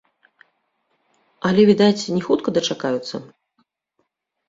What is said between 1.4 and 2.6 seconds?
Але, відаць, не хутка